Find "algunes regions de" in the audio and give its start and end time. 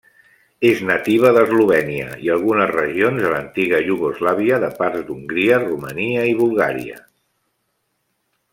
2.35-3.33